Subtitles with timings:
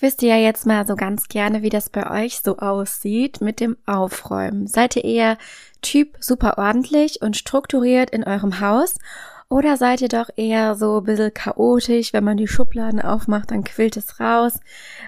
[0.00, 3.60] Ich wüsste ja jetzt mal so ganz gerne, wie das bei euch so aussieht mit
[3.60, 4.66] dem Aufräumen.
[4.66, 5.36] Seid ihr eher
[5.82, 8.94] Typ super ordentlich und strukturiert in eurem Haus
[9.50, 13.62] oder seid ihr doch eher so ein bisschen chaotisch, wenn man die Schubladen aufmacht, dann
[13.62, 14.60] quillt es raus.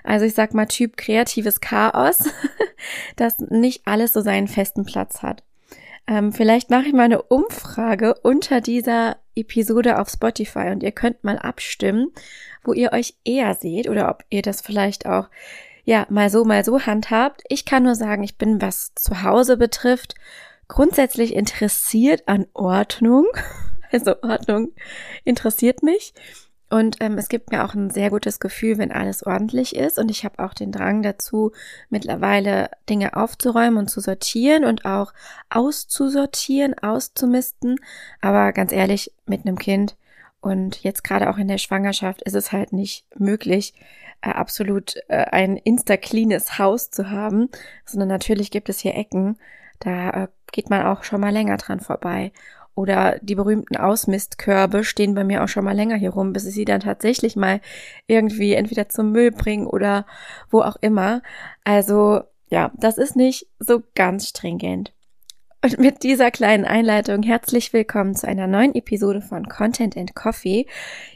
[0.05, 2.29] Also ich sag mal Typ kreatives Chaos,
[3.17, 5.43] das nicht alles so seinen festen Platz hat.
[6.07, 11.25] Ähm, vielleicht mache ich mal eine Umfrage unter dieser Episode auf Spotify und ihr könnt
[11.25, 12.09] mal abstimmen,
[12.65, 15.29] wo ihr euch eher seht oder ob ihr das vielleicht auch
[15.85, 17.43] ja mal so mal so handhabt.
[17.49, 20.15] Ich kann nur sagen, ich bin was zu Hause betrifft
[20.73, 23.27] grundsätzlich interessiert an Ordnung.
[23.95, 24.73] Also Ordnung
[25.23, 26.15] interessiert mich.
[26.71, 29.99] Und ähm, es gibt mir auch ein sehr gutes Gefühl, wenn alles ordentlich ist.
[29.99, 31.53] Und ich habe auch den Drang dazu,
[31.91, 35.13] mittlerweile Dinge aufzuräumen und zu sortieren und auch
[35.51, 37.81] auszusortieren, auszumisten.
[38.23, 39.95] Aber ganz ehrlich, mit einem Kind
[40.43, 43.75] und jetzt gerade auch in der Schwangerschaft ist es halt nicht möglich,
[44.23, 47.49] äh, absolut äh, ein insta-cleanes Haus zu haben,
[47.87, 49.39] sondern natürlich gibt es hier Ecken.
[49.79, 52.33] Da äh, geht man auch schon mal länger dran vorbei.
[52.75, 56.55] Oder die berühmten Ausmistkörbe stehen bei mir auch schon mal länger hier rum, bis ich
[56.55, 57.61] sie dann tatsächlich mal
[58.09, 60.07] irgendwie entweder zum Müll bringen oder
[60.51, 61.23] wo auch immer.
[61.63, 64.93] Also ja, das ist nicht so ganz stringent.
[65.65, 70.67] Und mit dieser kleinen Einleitung herzlich willkommen zu einer neuen Episode von Content and Coffee.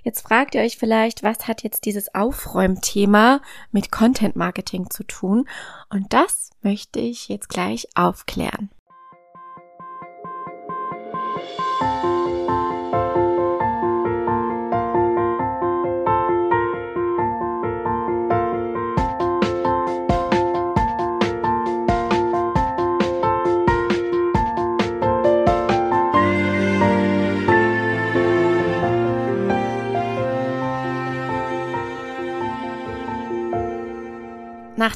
[0.05, 3.41] Jetzt fragt ihr euch vielleicht, was hat jetzt dieses Aufräumthema
[3.73, 5.49] mit Content Marketing zu tun?
[5.91, 8.71] Und das möchte ich jetzt gleich aufklären.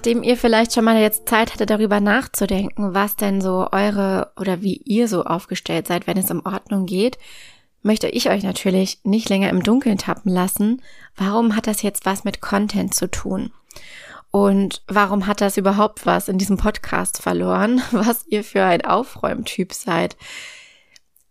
[0.01, 4.63] Nachdem ihr vielleicht schon mal jetzt Zeit hattet, darüber nachzudenken, was denn so eure oder
[4.63, 7.19] wie ihr so aufgestellt seid, wenn es um Ordnung geht,
[7.83, 10.81] möchte ich euch natürlich nicht länger im Dunkeln tappen lassen.
[11.17, 13.53] Warum hat das jetzt was mit Content zu tun?
[14.31, 19.75] Und warum hat das überhaupt was in diesem Podcast verloren, was ihr für ein Aufräumtyp
[19.75, 20.17] seid?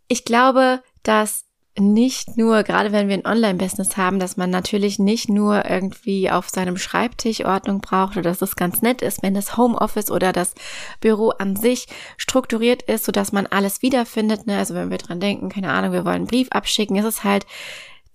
[0.08, 5.30] Ich glaube, dass nicht nur, gerade wenn wir ein Online-Business haben, dass man natürlich nicht
[5.30, 9.56] nur irgendwie auf seinem Schreibtisch Ordnung braucht oder dass es ganz nett ist, wenn das
[9.56, 10.56] Homeoffice oder das
[11.00, 11.88] Büro an sich
[12.18, 14.48] strukturiert ist, so dass man alles wiederfindet.
[14.48, 14.58] Ne?
[14.58, 17.46] Also wenn wir dran denken, keine Ahnung, wir wollen einen Brief abschicken, ist es halt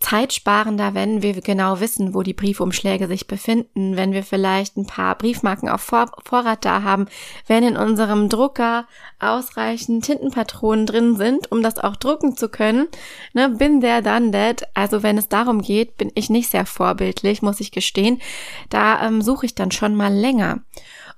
[0.04, 5.16] zeitsparender, wenn wir genau wissen, wo die Briefumschläge sich befinden, wenn wir vielleicht ein paar
[5.16, 7.06] Briefmarken auf Vor Vorrat da haben,
[7.46, 8.86] wenn in unserem Drucker
[9.18, 12.86] ausreichend Tintenpatronen drin sind, um das auch drucken zu können.
[13.32, 14.68] Ne, bin there, done that.
[14.74, 18.20] Also wenn es darum geht, bin ich nicht sehr vorbildlich, muss ich gestehen.
[18.68, 20.60] Da ähm, suche ich dann schon mal länger.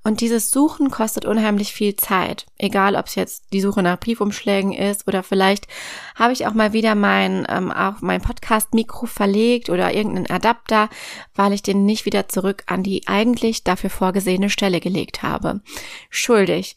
[0.06, 2.47] Und dieses Suchen kostet unheimlich viel Zeit.
[2.59, 5.67] Egal, ob es jetzt die Suche nach Briefumschlägen ist oder vielleicht
[6.15, 10.91] habe ich auch mal wieder mein, ähm, auch mein Podcast-Mikro verlegt oder irgendeinen Adapter,
[11.34, 15.61] weil ich den nicht wieder zurück an die eigentlich dafür vorgesehene Stelle gelegt habe.
[16.09, 16.77] Schuldig.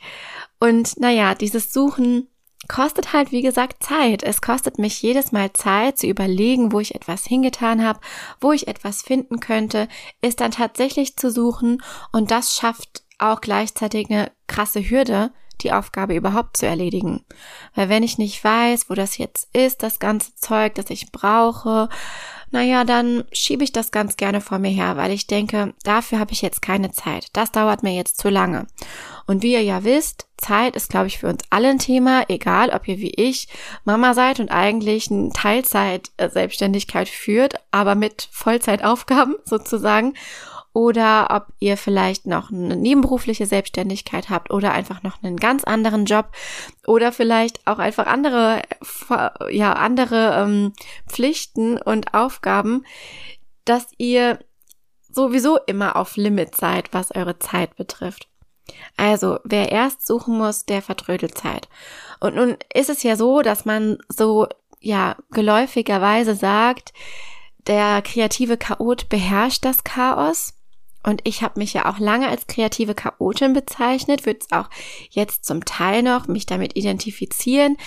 [0.60, 2.30] Und naja, dieses Suchen
[2.68, 4.24] kostet halt, wie gesagt, Zeit.
[4.24, 8.00] Es kostet mich jedes Mal Zeit zu überlegen, wo ich etwas hingetan habe,
[8.42, 9.88] wo ich etwas finden könnte,
[10.20, 15.32] ist dann tatsächlich zu suchen und das schafft auch gleichzeitig eine krasse Hürde,
[15.62, 17.26] die Aufgabe überhaupt zu erledigen.
[17.76, 21.90] Weil wenn ich nicht weiß, wo das jetzt ist, das ganze Zeug, das ich brauche,
[22.52, 26.32] naja, dann schiebe ich das ganz gerne vor mir her, weil ich denke, dafür habe
[26.32, 27.28] ich jetzt keine Zeit.
[27.34, 28.66] Das dauert mir jetzt zu lange.
[29.28, 32.72] Und wie ihr ja wisst, Zeit ist, glaube ich, für uns alle ein Thema, egal
[32.72, 33.48] ob ihr wie ich
[33.84, 40.16] Mama seid und eigentlich eine Teilzeit-Selbstständigkeit führt, aber mit Vollzeitaufgaben sozusagen
[40.80, 46.06] oder ob ihr vielleicht noch eine nebenberufliche Selbstständigkeit habt oder einfach noch einen ganz anderen
[46.06, 46.30] Job
[46.88, 48.62] oder vielleicht auch einfach andere,
[49.50, 50.72] ja, andere ähm,
[51.06, 52.86] Pflichten und Aufgaben,
[53.66, 54.40] dass ihr
[55.12, 58.30] sowieso immer auf Limit seid, was eure Zeit betrifft.
[58.96, 61.68] Also, wer erst suchen muss, der vertrödelt Zeit.
[62.22, 64.48] Und nun ist es ja so, dass man so,
[64.80, 66.94] ja, geläufigerweise sagt,
[67.68, 70.54] der kreative Chaot beherrscht das Chaos.
[71.04, 74.70] Und ich habe mich ja auch lange als kreative Chaotin bezeichnet, würde es auch
[75.10, 77.78] jetzt zum Teil noch mich damit identifizieren.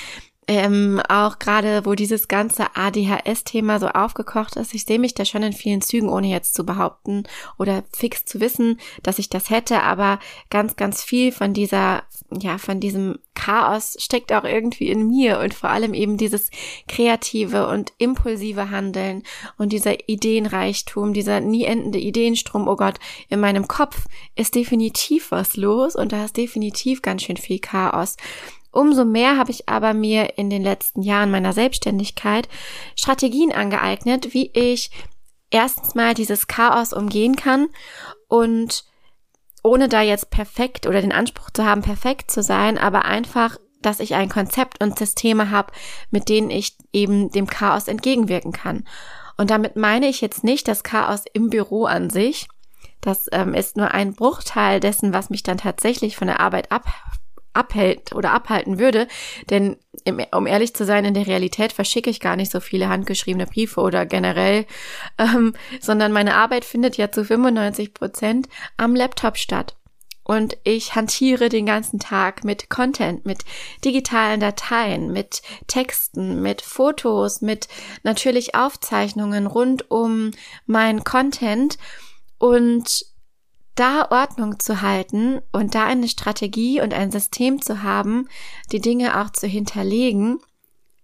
[0.49, 5.45] Ähm, auch gerade, wo dieses ganze ADHS-Thema so aufgekocht ist, ich sehe mich da schon
[5.45, 7.25] in vielen Zügen, ohne jetzt zu behaupten
[7.59, 10.19] oder fix zu wissen, dass ich das hätte, aber
[10.51, 15.55] ganz, ganz viel von dieser, ja, von diesem Chaos steckt auch irgendwie in mir und
[15.55, 16.51] vor allem eben dieses
[16.89, 19.23] kreative und impulsive Handeln
[19.59, 22.99] und dieser Ideenreichtum, dieser nie endende Ideenstrom, oh Gott,
[23.29, 28.17] in meinem Kopf ist definitiv was los und da ist definitiv ganz schön viel Chaos.
[28.73, 32.49] Umso mehr habe ich aber mir in den letzten Jahren meiner Selbstständigkeit
[32.97, 34.91] Strategien angeeignet, wie ich
[35.51, 37.69] erstens mal dieses Chaos umgehen kann
[38.29, 38.85] und
[39.63, 44.01] ohne da jetzt perfekt oder den Anspruch zu haben, perfekt zu sein, aber einfach, dass
[44.01, 45.73] ich ein Konzept und Systeme habe,
[46.11, 48.89] mit denen ich eben dem Chaos entgegenwirken kann.
[49.37, 52.49] Und damit meine ich jetzt nicht das Chaos im Büro an sich.
[53.01, 56.85] Das ähm, ist nur ein Bruchteil dessen, was mich dann tatsächlich von der Arbeit ab
[57.55, 59.09] abhält oder abhalten würde.
[59.51, 59.77] Denn
[60.33, 63.81] um ehrlich zu sein, in der Realität verschicke ich gar nicht so viele handgeschriebene Briefe
[63.81, 64.67] oder generell,
[65.19, 69.77] ähm, sondern meine Arbeit findet ja zu 95 Prozent am Laptop statt.
[70.25, 73.45] Und ich hantiere den ganzen Tag mit Content, mit
[73.85, 77.67] digitalen Dateien, mit Texten, mit Fotos, mit
[78.05, 80.31] natürlich Aufzeichnungen rund um
[80.65, 81.77] mein Content
[82.39, 83.12] und
[83.75, 88.29] da Ordnung zu halten und da eine Strategie und ein System zu haben,
[88.71, 90.41] die Dinge auch zu hinterlegen,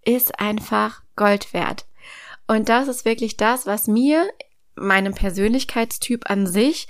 [0.05, 1.85] ist einfach Gold wert.
[2.47, 4.27] Und das ist wirklich das, was mir,
[4.75, 6.87] meinem Persönlichkeitstyp an sich,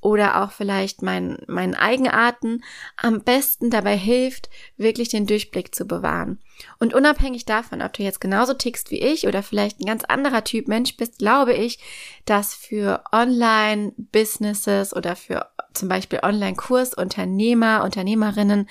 [0.00, 2.62] oder auch vielleicht mein, meinen Eigenarten
[2.96, 6.38] am besten dabei hilft, wirklich den Durchblick zu bewahren.
[6.78, 10.44] Und unabhängig davon, ob du jetzt genauso tickst wie ich oder vielleicht ein ganz anderer
[10.44, 11.78] Typ Mensch bist, glaube ich,
[12.24, 18.68] dass für Online-Businesses oder für zum Beispiel Online-Kursunternehmer, Unternehmerinnen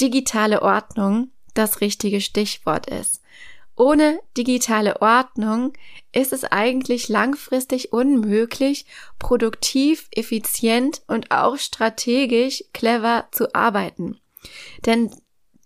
[0.00, 3.21] digitale Ordnung das richtige Stichwort ist.
[3.76, 5.72] Ohne digitale Ordnung
[6.12, 8.86] ist es eigentlich langfristig unmöglich,
[9.18, 14.20] produktiv, effizient und auch strategisch clever zu arbeiten.
[14.84, 15.10] Denn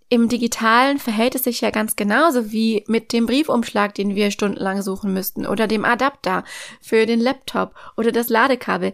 [0.09, 4.81] im Digitalen verhält es sich ja ganz genauso wie mit dem Briefumschlag, den wir stundenlang
[4.81, 6.45] suchen müssten, oder dem Adapter
[6.81, 8.93] für den Laptop oder das Ladekabel.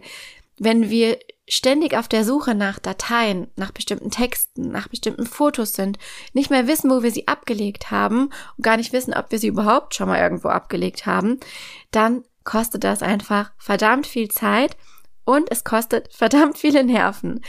[0.58, 1.18] Wenn wir
[1.48, 5.98] ständig auf der Suche nach Dateien, nach bestimmten Texten, nach bestimmten Fotos sind,
[6.32, 9.48] nicht mehr wissen, wo wir sie abgelegt haben und gar nicht wissen, ob wir sie
[9.48, 11.38] überhaupt schon mal irgendwo abgelegt haben,
[11.90, 14.76] dann kostet das einfach verdammt viel Zeit
[15.24, 17.44] und es kostet verdammt viele Nerven.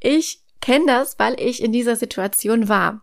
[0.00, 3.02] Ich kenne das, weil ich in dieser Situation war.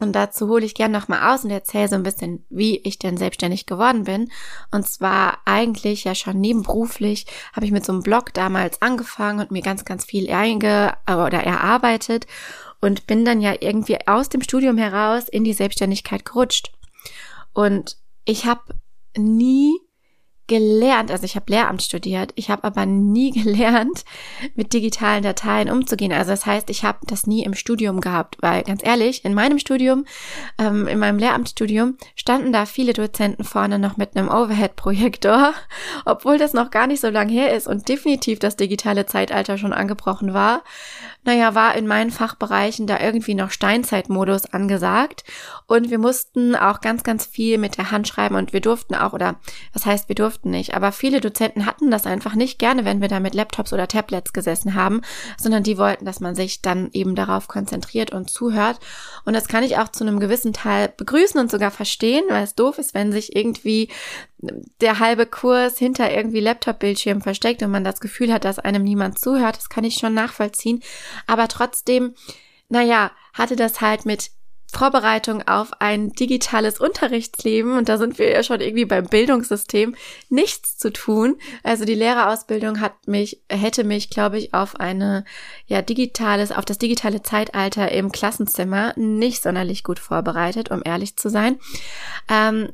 [0.00, 3.18] Und dazu hole ich gern nochmal aus und erzähle so ein bisschen, wie ich denn
[3.18, 4.30] selbstständig geworden bin.
[4.70, 9.50] Und zwar eigentlich ja schon nebenberuflich habe ich mit so einem Blog damals angefangen und
[9.50, 12.26] mir ganz, ganz viel einge oder erarbeitet
[12.80, 16.72] und bin dann ja irgendwie aus dem Studium heraus in die Selbstständigkeit gerutscht.
[17.52, 18.62] Und ich habe
[19.16, 19.78] nie
[20.50, 24.04] gelernt, also ich habe Lehramt studiert, ich habe aber nie gelernt,
[24.56, 26.12] mit digitalen Dateien umzugehen.
[26.12, 29.60] Also das heißt, ich habe das nie im Studium gehabt, weil ganz ehrlich, in meinem
[29.60, 30.04] Studium,
[30.58, 35.54] ähm, in meinem Lehramtsstudium, standen da viele Dozenten vorne noch mit einem Overhead-Projektor,
[36.04, 39.72] obwohl das noch gar nicht so lang her ist und definitiv das digitale Zeitalter schon
[39.72, 40.64] angebrochen war
[41.22, 45.24] naja, war in meinen Fachbereichen da irgendwie noch Steinzeitmodus angesagt.
[45.66, 49.12] Und wir mussten auch ganz, ganz viel mit der Hand schreiben und wir durften auch,
[49.12, 49.38] oder
[49.72, 53.08] das heißt, wir durften nicht, aber viele Dozenten hatten das einfach nicht gerne, wenn wir
[53.08, 55.02] da mit Laptops oder Tablets gesessen haben,
[55.38, 58.80] sondern die wollten, dass man sich dann eben darauf konzentriert und zuhört.
[59.24, 62.54] Und das kann ich auch zu einem gewissen Teil begrüßen und sogar verstehen, weil es
[62.54, 63.88] doof ist, wenn sich irgendwie
[64.42, 69.18] der halbe Kurs hinter irgendwie Laptop-Bildschirm versteckt und man das Gefühl hat, dass einem niemand
[69.18, 69.56] zuhört.
[69.56, 70.82] Das kann ich schon nachvollziehen.
[71.26, 72.14] Aber trotzdem,
[72.68, 74.30] naja, hatte das halt mit
[74.72, 79.96] Vorbereitung auf ein digitales Unterrichtsleben, und da sind wir ja schon irgendwie beim Bildungssystem,
[80.28, 81.38] nichts zu tun.
[81.64, 85.24] Also die Lehrerausbildung hat mich, hätte mich, glaube ich, auf eine,
[85.66, 91.30] ja, digitales, auf das digitale Zeitalter im Klassenzimmer nicht sonderlich gut vorbereitet, um ehrlich zu
[91.30, 91.58] sein.
[92.28, 92.72] Ähm,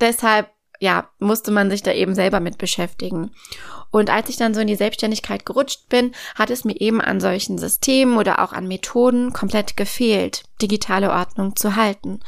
[0.00, 0.51] deshalb
[0.82, 3.30] ja, musste man sich da eben selber mit beschäftigen.
[3.92, 7.20] Und als ich dann so in die Selbstständigkeit gerutscht bin, hat es mir eben an
[7.20, 12.18] solchen Systemen oder auch an Methoden komplett gefehlt, digitale Ordnung zu halten.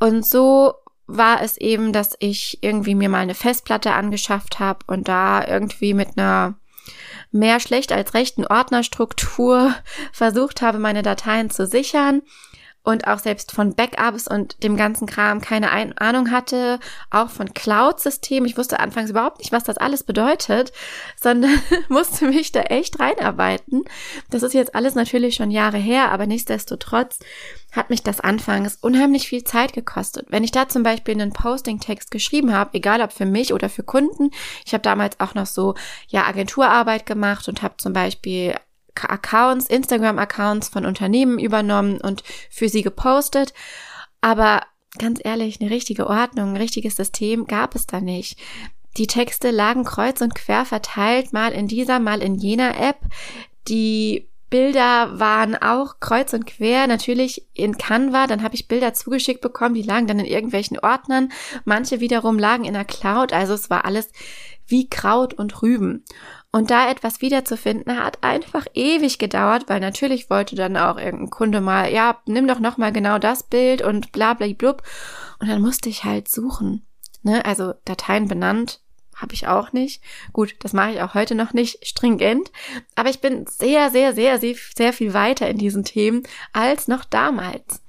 [0.00, 0.72] Und so
[1.06, 5.92] war es eben, dass ich irgendwie mir mal eine Festplatte angeschafft habe und da irgendwie
[5.92, 6.54] mit einer
[7.32, 9.74] mehr schlecht als rechten Ordnerstruktur
[10.12, 12.22] versucht habe, meine Dateien zu sichern
[12.84, 16.78] und auch selbst von Backups und dem ganzen Kram keine Ahnung hatte,
[17.10, 18.46] auch von Cloud-Systemen.
[18.46, 20.72] Ich wusste anfangs überhaupt nicht, was das alles bedeutet,
[21.20, 23.84] sondern musste mich da echt reinarbeiten.
[24.30, 27.18] Das ist jetzt alles natürlich schon Jahre her, aber nichtsdestotrotz
[27.72, 30.26] hat mich das anfangs unheimlich viel Zeit gekostet.
[30.28, 33.82] Wenn ich da zum Beispiel einen Posting-Text geschrieben habe, egal ob für mich oder für
[33.82, 34.30] Kunden,
[34.64, 35.74] ich habe damals auch noch so
[36.08, 38.54] ja Agenturarbeit gemacht und habe zum Beispiel
[38.96, 43.52] Accounts, Instagram-Accounts von Unternehmen übernommen und für sie gepostet.
[44.20, 44.62] Aber
[44.98, 48.38] ganz ehrlich, eine richtige Ordnung, ein richtiges System gab es da nicht.
[48.96, 52.98] Die Texte lagen kreuz und quer verteilt, mal in dieser, mal in jener App.
[53.66, 59.40] Die Bilder waren auch kreuz und quer, natürlich in Canva, dann habe ich Bilder zugeschickt
[59.40, 61.32] bekommen, die lagen dann in irgendwelchen Ordnern,
[61.64, 64.10] manche wiederum lagen in der Cloud, also es war alles
[64.66, 66.04] wie Kraut und Rüben.
[66.52, 71.60] Und da etwas wiederzufinden, hat einfach ewig gedauert, weil natürlich wollte dann auch irgendein Kunde
[71.60, 74.82] mal, ja, nimm doch nochmal genau das Bild und bla bla blub.
[75.40, 76.86] Und dann musste ich halt suchen.
[77.22, 77.44] Ne?
[77.44, 78.80] Also Dateien benannt,
[79.16, 80.02] habe ich auch nicht.
[80.32, 82.50] Gut, das mache ich auch heute noch nicht stringent,
[82.94, 87.04] aber ich bin sehr, sehr, sehr, sehr, sehr viel weiter in diesen Themen als noch
[87.04, 87.82] damals.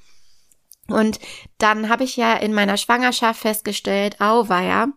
[0.88, 1.20] Und
[1.58, 4.90] dann habe ich ja in meiner Schwangerschaft festgestellt, auweia,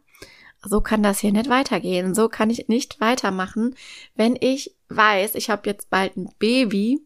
[0.62, 2.14] so kann das hier nicht weitergehen.
[2.14, 3.74] So kann ich nicht weitermachen.
[4.14, 7.00] Wenn ich weiß, ich habe jetzt bald ein Baby,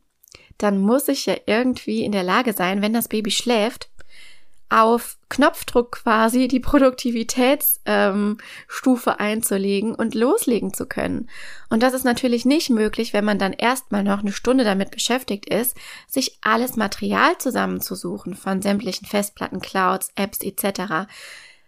[0.58, 3.88] dann muss ich ja irgendwie in der Lage sein, wenn das Baby schläft,
[4.68, 11.28] auf Knopfdruck quasi die Produktivitätsstufe ähm, einzulegen und loslegen zu können.
[11.68, 15.46] Und das ist natürlich nicht möglich, wenn man dann erstmal noch eine Stunde damit beschäftigt
[15.46, 15.76] ist,
[16.08, 21.06] sich alles Material zusammenzusuchen von sämtlichen Festplatten, Clouds, Apps etc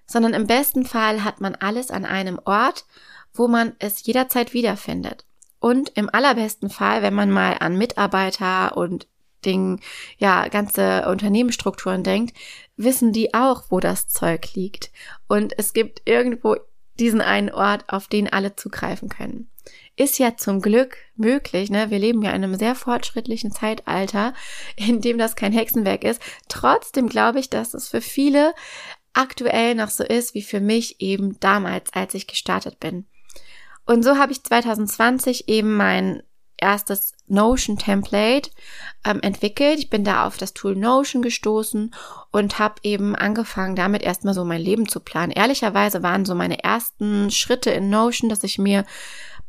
[0.06, 2.84] sondern im besten Fall hat man alles an einem Ort,
[3.32, 5.24] wo man es jederzeit wiederfindet.
[5.60, 9.06] Und im allerbesten Fall, wenn man mal an Mitarbeiter und
[9.44, 9.80] Ding,
[10.18, 12.36] ja, ganze Unternehmensstrukturen denkt,
[12.76, 14.90] wissen die auch, wo das Zeug liegt.
[15.28, 16.56] Und es gibt irgendwo
[16.98, 19.50] diesen einen Ort, auf den alle zugreifen können.
[19.96, 21.90] Ist ja zum Glück möglich, ne?
[21.90, 24.34] Wir leben ja in einem sehr fortschrittlichen Zeitalter,
[24.76, 26.20] in dem das kein Hexenwerk ist.
[26.48, 28.54] Trotzdem glaube ich, dass es für viele
[29.14, 33.06] aktuell noch so ist wie für mich eben damals, als ich gestartet bin.
[33.86, 36.22] Und so habe ich 2020 eben mein
[36.56, 38.50] erstes Notion-Template
[39.04, 39.78] ähm, entwickelt.
[39.78, 41.94] Ich bin da auf das Tool Notion gestoßen
[42.30, 45.32] und habe eben angefangen, damit erstmal so mein Leben zu planen.
[45.32, 48.84] Ehrlicherweise waren so meine ersten Schritte in Notion, dass ich mir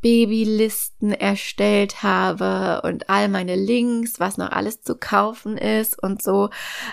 [0.05, 6.51] Babylisten erstellt habe und all meine Links, was noch alles zu kaufen ist und so.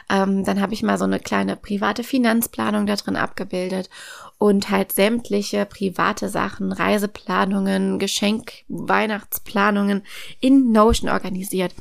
[0.09, 3.90] Ähm, dann habe ich mal so eine kleine private Finanzplanung da drin abgebildet
[4.38, 10.04] und halt sämtliche private Sachen, Reiseplanungen, Geschenk, Weihnachtsplanungen
[10.40, 11.75] in Notion organisiert.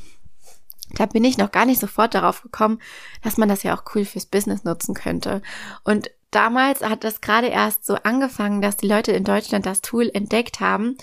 [0.96, 2.80] Da bin ich noch gar nicht sofort darauf gekommen,
[3.24, 5.42] dass man das ja auch cool fürs Business nutzen könnte.
[5.86, 10.10] Und damals hat das gerade erst so angefangen, dass die Leute in Deutschland das Tool
[10.14, 10.98] entdeckt haben.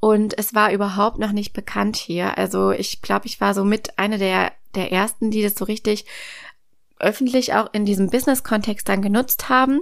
[0.00, 2.38] Und es war überhaupt noch nicht bekannt hier.
[2.38, 6.06] Also ich glaube, ich war so mit einer der, der ersten, die das so richtig
[7.00, 9.80] öffentlich auch in diesem Business-Kontext dann genutzt haben.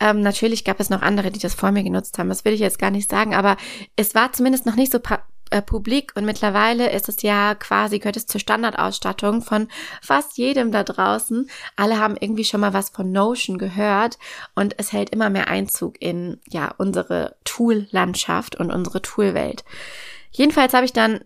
[0.00, 2.28] Ähm, natürlich gab es noch andere, die das vor mir genutzt haben.
[2.28, 3.56] Das will ich jetzt gar nicht sagen, aber
[3.96, 4.98] es war zumindest noch nicht so
[5.50, 9.68] äh, publik und mittlerweile ist es ja quasi, gehört es zur Standardausstattung von
[10.02, 11.48] fast jedem da draußen.
[11.76, 14.18] Alle haben irgendwie schon mal was von Notion gehört
[14.54, 19.64] und es hält immer mehr Einzug in, ja, unsere Tool-Landschaft und unsere Tool-Welt.
[20.30, 21.20] Jedenfalls habe ich dann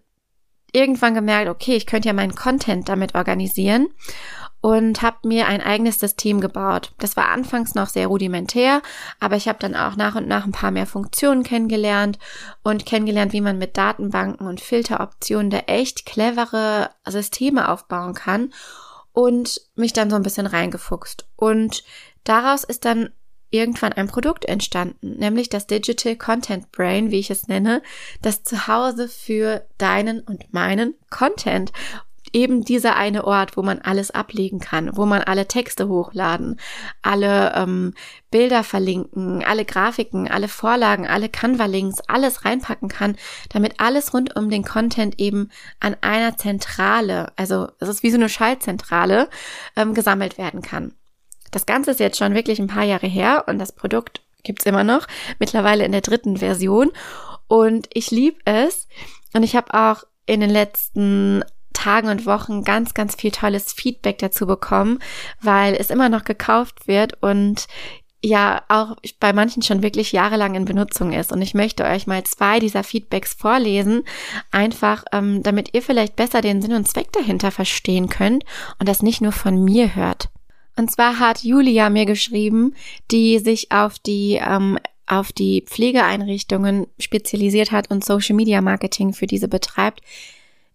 [0.72, 3.88] irgendwann gemerkt, okay, ich könnte ja meinen Content damit organisieren
[4.60, 6.92] und habe mir ein eigenes System gebaut.
[6.98, 8.82] Das war anfangs noch sehr rudimentär,
[9.18, 12.18] aber ich habe dann auch nach und nach ein paar mehr Funktionen kennengelernt
[12.62, 18.52] und kennengelernt, wie man mit Datenbanken und Filteroptionen da echt clevere Systeme aufbauen kann
[19.12, 21.26] und mich dann so ein bisschen reingefuchst.
[21.36, 21.82] Und
[22.24, 23.10] daraus ist dann
[23.50, 27.82] irgendwann ein Produkt entstanden, nämlich das Digital Content Brain, wie ich es nenne,
[28.22, 31.72] das Zuhause für deinen und meinen Content
[32.32, 36.60] eben dieser eine Ort, wo man alles ablegen kann, wo man alle Texte hochladen,
[37.02, 37.94] alle ähm,
[38.30, 43.16] Bilder verlinken, alle Grafiken, alle Vorlagen, alle Canva-Links, alles reinpacken kann,
[43.50, 48.16] damit alles rund um den Content eben an einer Zentrale, also es ist wie so
[48.16, 49.28] eine Schaltzentrale,
[49.76, 50.94] ähm, gesammelt werden kann.
[51.50, 54.84] Das Ganze ist jetzt schon wirklich ein paar Jahre her und das Produkt gibt's immer
[54.84, 55.06] noch,
[55.38, 56.90] mittlerweile in der dritten Version.
[57.48, 58.86] Und ich liebe es.
[59.32, 61.42] Und ich habe auch in den letzten
[61.80, 64.98] Tagen und Wochen ganz, ganz viel tolles Feedback dazu bekommen,
[65.40, 67.66] weil es immer noch gekauft wird und
[68.22, 71.32] ja auch bei manchen schon wirklich jahrelang in Benutzung ist.
[71.32, 74.02] Und ich möchte euch mal zwei dieser Feedbacks vorlesen,
[74.50, 78.44] einfach ähm, damit ihr vielleicht besser den Sinn und Zweck dahinter verstehen könnt
[78.78, 80.28] und das nicht nur von mir hört.
[80.76, 82.74] Und zwar hat Julia mir geschrieben,
[83.10, 89.26] die sich auf die ähm, auf die Pflegeeinrichtungen spezialisiert hat und Social Media Marketing für
[89.26, 90.02] diese betreibt.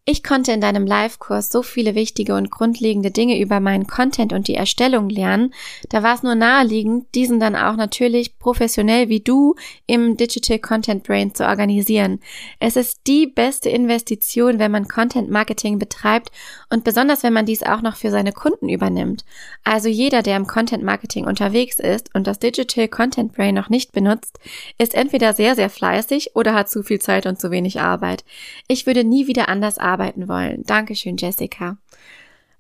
[0.08, 4.48] Ich konnte in deinem Live-Kurs so viele wichtige und grundlegende Dinge über meinen Content und
[4.48, 5.52] die Erstellung lernen.
[5.90, 9.56] Da war es nur naheliegend, diesen dann auch natürlich professionell wie du
[9.88, 12.20] im Digital Content Brain zu organisieren.
[12.60, 16.30] Es ist die beste Investition, wenn man Content Marketing betreibt
[16.70, 19.26] und besonders wenn man dies auch noch für seine Kunden übernimmt.
[19.64, 23.92] Also jeder, der im Content Marketing unterwegs ist und das Digital Content Brain noch nicht
[23.92, 24.38] benutzt,
[24.78, 28.24] ist entweder sehr, sehr fleißig oder hat zu viel Zeit und zu wenig Arbeit.
[28.68, 30.64] Ich würde nie wieder anders arbeiten arbeiten wollen.
[30.64, 31.78] Dankeschön, Jessica.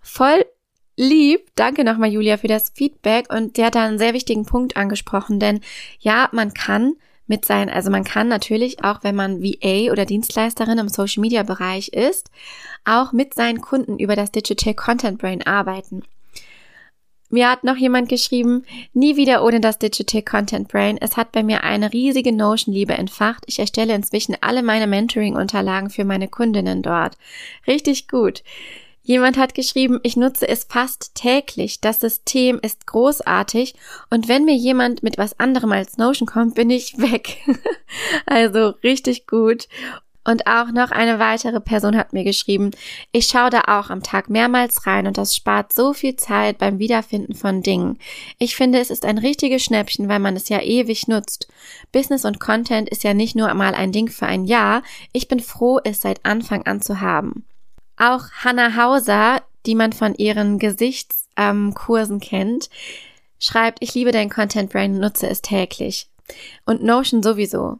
[0.02, 0.46] Voll
[0.96, 1.50] lieb.
[1.56, 3.32] Danke nochmal, Julia, für das Feedback.
[3.34, 5.60] Und der hat da einen sehr wichtigen Punkt angesprochen, denn
[6.00, 6.94] ja, man kann
[7.28, 11.44] mit sein, also man kann natürlich auch, wenn man VA oder Dienstleisterin im Social Media
[11.44, 12.30] Bereich ist,
[12.86, 16.04] auch mit seinen Kunden über das Digital Content Brain arbeiten.
[17.36, 18.64] Mir hat noch jemand geschrieben,
[18.94, 20.98] nie wieder ohne das Digital Content Brain.
[20.98, 23.44] Es hat bei mir eine riesige Notion-Liebe entfacht.
[23.48, 27.18] Ich erstelle inzwischen alle meine Mentoring-Unterlagen für meine Kundinnen dort.
[27.68, 28.42] Richtig gut.
[29.04, 31.82] Jemand hat geschrieben, ich nutze es fast täglich.
[31.82, 33.76] Das System ist großartig
[34.10, 37.40] und wenn mir jemand mit was anderem als Notion kommt, bin ich weg.
[38.26, 39.68] also richtig gut.
[40.26, 42.72] Und auch noch eine weitere Person hat mir geschrieben,
[43.12, 46.80] ich schaue da auch am Tag mehrmals rein und das spart so viel Zeit beim
[46.80, 48.00] Wiederfinden von Dingen.
[48.40, 51.48] Ich finde, es ist ein richtiges Schnäppchen, weil man es ja ewig nutzt.
[51.92, 54.82] Business und Content ist ja nicht nur mal ein Ding für ein Jahr.
[55.14, 57.46] Ich bin froh, es seit Anfang an zu haben.
[57.96, 62.70] Auch Hannah Hauser, die man von ihren Gesichtskursen ähm, kennt,
[63.38, 66.10] schreibt, ich liebe dein Content Brain und nutze es täglich.
[66.66, 67.78] Und Notion sowieso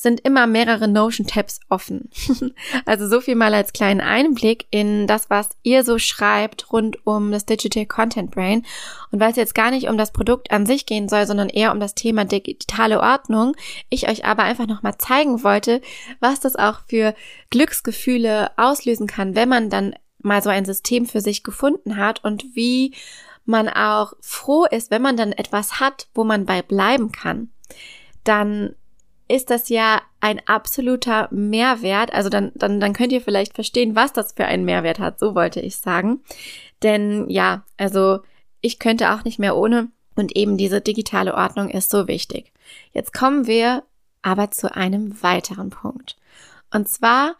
[0.00, 2.08] sind immer mehrere Notion-Tabs offen.
[2.86, 7.30] also so viel mal als kleinen Einblick in das, was ihr so schreibt rund um
[7.30, 8.64] das Digital Content Brain.
[9.10, 11.70] Und weil es jetzt gar nicht um das Produkt an sich gehen soll, sondern eher
[11.70, 13.54] um das Thema digitale Ordnung,
[13.90, 15.82] ich euch aber einfach nochmal zeigen wollte,
[16.18, 17.14] was das auch für
[17.50, 22.54] Glücksgefühle auslösen kann, wenn man dann mal so ein System für sich gefunden hat und
[22.54, 22.94] wie
[23.44, 27.50] man auch froh ist, wenn man dann etwas hat, wo man bei bleiben kann.
[28.24, 28.74] Dann
[29.30, 32.12] ist das ja ein absoluter Mehrwert.
[32.12, 35.20] Also dann, dann, dann könnt ihr vielleicht verstehen, was das für einen Mehrwert hat.
[35.20, 36.20] So wollte ich sagen.
[36.82, 38.20] Denn ja, also
[38.60, 39.88] ich könnte auch nicht mehr ohne.
[40.16, 42.52] Und eben diese digitale Ordnung ist so wichtig.
[42.92, 43.84] Jetzt kommen wir
[44.22, 46.16] aber zu einem weiteren Punkt.
[46.72, 47.36] Und zwar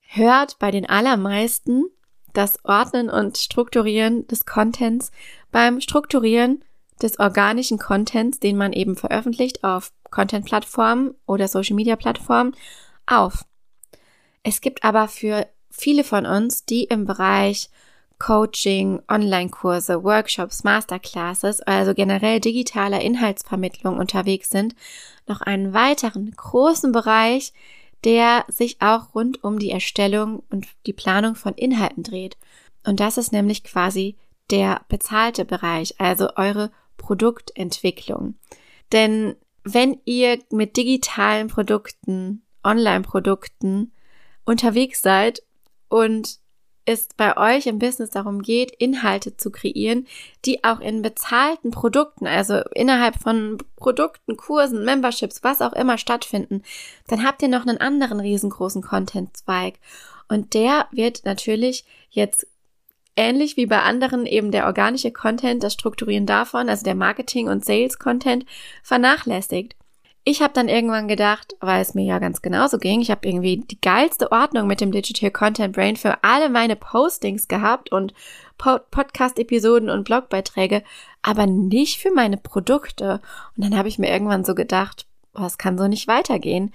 [0.00, 1.86] hört bei den allermeisten
[2.34, 5.10] das Ordnen und Strukturieren des Contents
[5.50, 6.62] beim Strukturieren
[7.02, 12.54] des organischen Contents, den man eben veröffentlicht auf Content-Plattformen oder Social-Media-Plattformen
[13.06, 13.44] auf.
[14.42, 17.70] Es gibt aber für viele von uns, die im Bereich
[18.18, 24.74] Coaching, Online-Kurse, Workshops, Masterclasses, also generell digitaler Inhaltsvermittlung unterwegs sind,
[25.26, 27.52] noch einen weiteren großen Bereich,
[28.04, 32.36] der sich auch rund um die Erstellung und die Planung von Inhalten dreht.
[32.84, 34.16] Und das ist nämlich quasi
[34.50, 38.34] der bezahlte Bereich, also eure Produktentwicklung.
[38.92, 43.92] Denn wenn ihr mit digitalen Produkten, Online-Produkten
[44.44, 45.42] unterwegs seid
[45.88, 46.38] und
[46.84, 50.06] es bei euch im Business darum geht, Inhalte zu kreieren,
[50.44, 56.62] die auch in bezahlten Produkten, also innerhalb von Produkten, Kursen, Memberships, was auch immer stattfinden,
[57.06, 59.78] dann habt ihr noch einen anderen riesengroßen Content-Zweig.
[60.28, 62.46] Und der wird natürlich jetzt
[63.16, 67.64] ähnlich wie bei anderen eben der organische Content, das Strukturieren davon, also der Marketing- und
[67.64, 68.46] Sales-Content,
[68.82, 69.74] vernachlässigt.
[70.22, 73.56] Ich habe dann irgendwann gedacht, weil es mir ja ganz genauso ging, ich habe irgendwie
[73.56, 78.12] die geilste Ordnung mit dem Digital Content Brain für alle meine Postings gehabt und
[78.58, 80.82] Podcast-Episoden und Blogbeiträge,
[81.22, 83.22] aber nicht für meine Produkte.
[83.56, 86.74] Und dann habe ich mir irgendwann so gedacht, was kann so nicht weitergehen?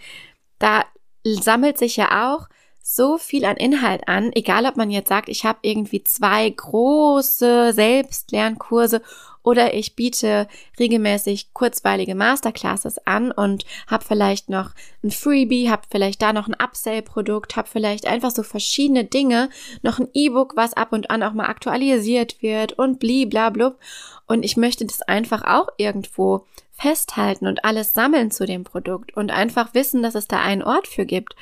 [0.57, 0.83] Da
[1.23, 2.47] sammelt sich ja auch
[2.87, 7.73] so viel an Inhalt an, egal ob man jetzt sagt, ich habe irgendwie zwei große
[7.73, 9.01] Selbstlernkurse
[9.41, 10.47] oder ich biete
[10.79, 14.69] regelmäßig kurzweilige Masterclasses an und habe vielleicht noch
[15.03, 19.49] ein Freebie, habe vielleicht da noch ein Upsell-Produkt, habe vielleicht einfach so verschiedene Dinge,
[19.81, 23.79] noch ein E-Book, was ab und an auch mal aktualisiert wird und bliblablub.
[24.27, 29.31] Und ich möchte das einfach auch irgendwo festhalten und alles sammeln zu dem Produkt und
[29.31, 31.35] einfach wissen, dass es da einen Ort für gibt.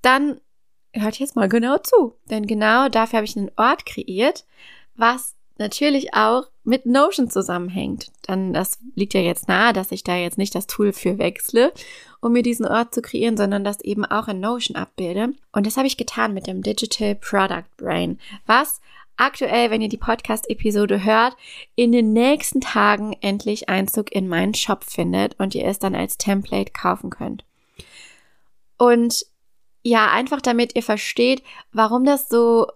[0.00, 0.40] Dann
[0.94, 2.14] hört jetzt mal genau zu.
[2.30, 4.44] Denn genau dafür habe ich einen Ort kreiert,
[4.96, 8.10] was natürlich auch mit Notion zusammenhängt.
[8.22, 11.72] Dann das liegt ja jetzt nahe, dass ich da jetzt nicht das Tool für wechsle,
[12.20, 15.34] um mir diesen Ort zu kreieren, sondern das eben auch in Notion abbilde.
[15.52, 18.80] Und das habe ich getan mit dem Digital Product Brain, was
[19.16, 21.36] aktuell, wenn ihr die Podcast-Episode hört,
[21.76, 26.18] in den nächsten Tagen endlich Einzug in meinen Shop findet und ihr es dann als
[26.18, 27.44] Template kaufen könnt.
[28.76, 29.24] Und
[29.84, 31.42] ja, einfach damit ihr versteht,
[31.72, 32.66] warum das so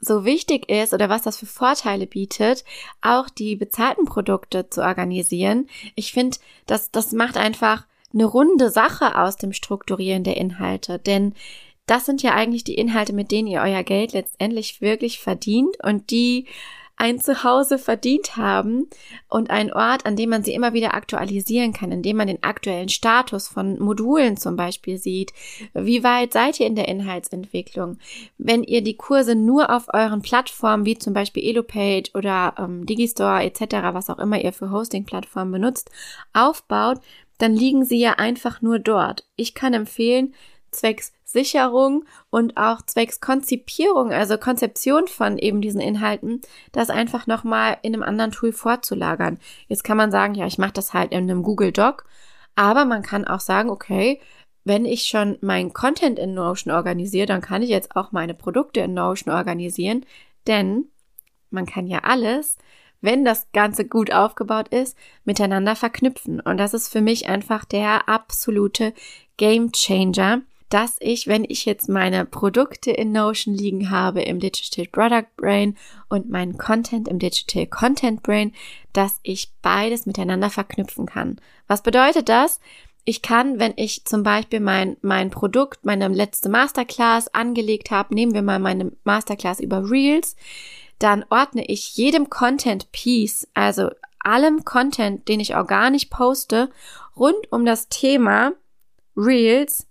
[0.00, 2.64] so wichtig ist oder was das für Vorteile bietet,
[3.00, 5.68] auch die bezahlten Produkte zu organisieren.
[5.96, 11.34] Ich finde, das, das macht einfach eine runde Sache aus dem Strukturieren der Inhalte, denn
[11.86, 16.10] das sind ja eigentlich die Inhalte, mit denen ihr euer Geld letztendlich wirklich verdient und
[16.10, 16.46] die
[16.98, 18.88] ein Zuhause verdient haben
[19.28, 22.42] und ein Ort, an dem man sie immer wieder aktualisieren kann, in dem man den
[22.42, 25.32] aktuellen Status von Modulen zum Beispiel sieht.
[25.74, 27.98] Wie weit seid ihr in der Inhaltsentwicklung?
[28.36, 33.44] Wenn ihr die Kurse nur auf euren Plattformen wie zum Beispiel EloPage oder ähm, Digistore
[33.44, 35.90] etc., was auch immer ihr für Hosting-Plattformen benutzt,
[36.32, 36.98] aufbaut,
[37.38, 39.24] dann liegen sie ja einfach nur dort.
[39.36, 40.34] Ich kann empfehlen,
[40.70, 46.40] zwecks Sicherung und auch zwecks Konzipierung, also Konzeption von eben diesen Inhalten,
[46.72, 49.38] das einfach nochmal in einem anderen Tool vorzulagern.
[49.68, 52.04] Jetzt kann man sagen, ja, ich mache das halt in einem Google Doc,
[52.54, 54.20] aber man kann auch sagen, okay,
[54.64, 58.80] wenn ich schon meinen Content in Notion organisiere, dann kann ich jetzt auch meine Produkte
[58.80, 60.04] in Notion organisieren,
[60.46, 60.86] denn
[61.50, 62.56] man kann ja alles,
[63.00, 66.40] wenn das Ganze gut aufgebaut ist, miteinander verknüpfen.
[66.40, 68.92] Und das ist für mich einfach der absolute
[69.36, 74.86] Game Changer dass ich, wenn ich jetzt meine Produkte in Notion liegen habe im Digital
[74.86, 75.76] Product Brain
[76.08, 78.52] und meinen Content im Digital Content Brain,
[78.92, 81.40] dass ich beides miteinander verknüpfen kann.
[81.66, 82.60] Was bedeutet das?
[83.04, 88.34] Ich kann, wenn ich zum Beispiel mein, mein Produkt, meine letzte Masterclass angelegt habe, nehmen
[88.34, 90.36] wir mal meine Masterclass über Reels,
[90.98, 93.88] dann ordne ich jedem Content Piece, also
[94.20, 96.70] allem Content, den ich organisch poste,
[97.16, 98.52] rund um das Thema
[99.16, 99.87] Reels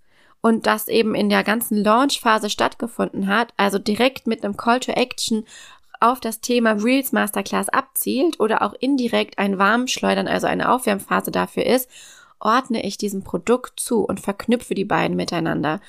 [0.48, 4.92] und das eben in der ganzen Launch-Phase stattgefunden hat, also direkt mit einem Call to
[4.92, 5.44] Action
[6.00, 11.66] auf das Thema Reels Masterclass abzielt oder auch indirekt ein Warmschleudern, also eine Aufwärmphase dafür
[11.66, 11.90] ist,
[12.40, 15.80] ordne ich diesem Produkt zu und verknüpfe die beiden miteinander.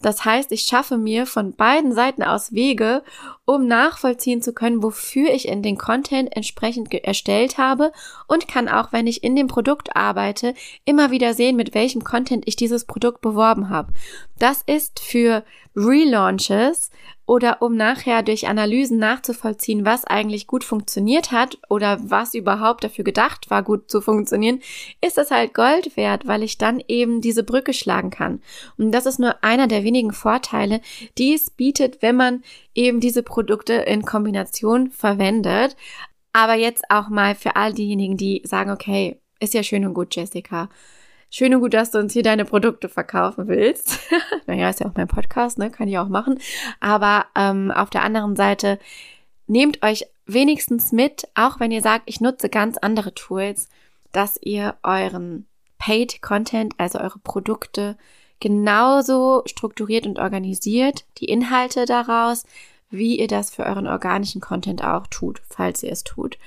[0.00, 3.02] Das heißt, ich schaffe mir von beiden Seiten aus Wege,
[3.44, 7.92] um nachvollziehen zu können, wofür ich in den Content entsprechend erstellt habe
[8.28, 12.44] und kann auch, wenn ich in dem Produkt arbeite, immer wieder sehen, mit welchem Content
[12.46, 13.92] ich dieses Produkt beworben habe.
[14.38, 16.90] Das ist für Relaunches
[17.26, 23.04] oder um nachher durch Analysen nachzuvollziehen, was eigentlich gut funktioniert hat oder was überhaupt dafür
[23.04, 24.60] gedacht war, gut zu funktionieren,
[25.02, 28.40] ist es halt Gold wert, weil ich dann eben diese Brücke schlagen kann.
[28.78, 30.80] Und das ist nur einer der wenigen Vorteile,
[31.18, 32.42] die es bietet, wenn man
[32.74, 35.76] eben diese Produkte in Kombination verwendet.
[36.32, 40.16] Aber jetzt auch mal für all diejenigen, die sagen, okay, ist ja schön und gut,
[40.16, 40.70] Jessica
[41.30, 43.98] schön und gut, dass du uns hier deine Produkte verkaufen willst.
[44.46, 45.70] naja, ist ja auch mein Podcast, ne?
[45.70, 46.38] Kann ich auch machen.
[46.80, 48.78] Aber ähm, auf der anderen Seite,
[49.46, 53.68] nehmt euch wenigstens mit, auch wenn ihr sagt, ich nutze ganz andere Tools,
[54.12, 55.46] dass ihr euren
[55.78, 57.96] Paid Content, also eure Produkte,
[58.40, 62.44] genauso strukturiert und organisiert, die Inhalte daraus,
[62.90, 66.38] wie ihr das für euren organischen Content auch tut, falls ihr es tut.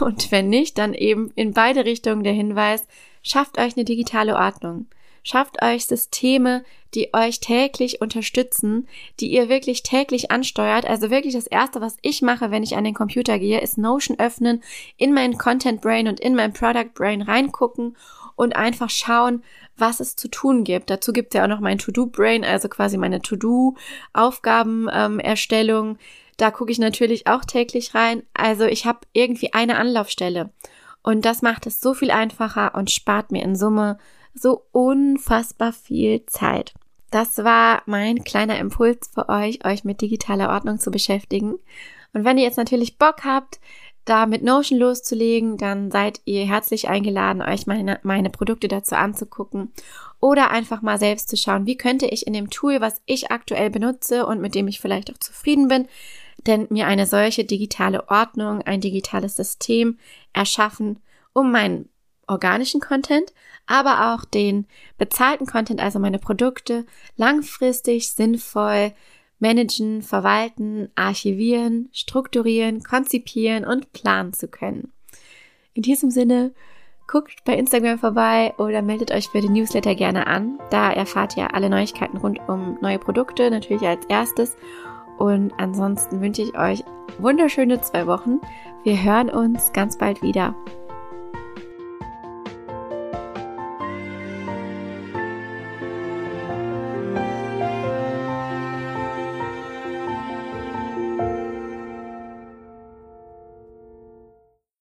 [0.00, 2.86] Und wenn nicht, dann eben in beide Richtungen der Hinweis,
[3.22, 4.86] Schafft euch eine digitale Ordnung.
[5.24, 8.88] Schafft euch Systeme, die euch täglich unterstützen,
[9.20, 10.84] die ihr wirklich täglich ansteuert.
[10.84, 14.18] Also wirklich das erste, was ich mache, wenn ich an den Computer gehe, ist Notion
[14.18, 14.62] öffnen,
[14.96, 17.96] in meinen Content Brain und in mein Product Brain reingucken
[18.34, 19.44] und einfach schauen,
[19.76, 20.90] was es zu tun gibt.
[20.90, 23.76] Dazu gibt es ja auch noch mein To-Do Brain, also quasi meine To-Do
[24.12, 25.90] Aufgabenerstellung.
[25.90, 25.98] Ähm,
[26.36, 28.24] da gucke ich natürlich auch täglich rein.
[28.34, 30.50] Also ich habe irgendwie eine Anlaufstelle.
[31.02, 33.98] Und das macht es so viel einfacher und spart mir in Summe
[34.34, 36.74] so unfassbar viel Zeit.
[37.10, 41.58] Das war mein kleiner Impuls für euch, euch mit digitaler Ordnung zu beschäftigen.
[42.14, 43.60] Und wenn ihr jetzt natürlich Bock habt,
[44.04, 49.72] da mit Notion loszulegen, dann seid ihr herzlich eingeladen, euch meine, meine Produkte dazu anzugucken
[50.20, 53.70] oder einfach mal selbst zu schauen, wie könnte ich in dem Tool, was ich aktuell
[53.70, 55.86] benutze und mit dem ich vielleicht auch zufrieden bin,
[56.46, 59.98] denn mir eine solche digitale Ordnung, ein digitales System
[60.32, 61.00] erschaffen,
[61.32, 61.88] um meinen
[62.26, 63.32] organischen Content,
[63.66, 64.66] aber auch den
[64.98, 68.92] bezahlten Content, also meine Produkte, langfristig sinnvoll
[69.38, 74.92] managen, verwalten, archivieren, strukturieren, konzipieren und planen zu können.
[75.74, 76.52] In diesem Sinne,
[77.08, 80.58] guckt bei Instagram vorbei oder meldet euch für den Newsletter gerne an.
[80.70, 84.56] Da erfahrt ihr alle Neuigkeiten rund um neue Produkte, natürlich als erstes
[85.22, 86.82] und ansonsten wünsche ich euch
[87.20, 88.40] wunderschöne zwei Wochen.
[88.82, 90.56] Wir hören uns ganz bald wieder.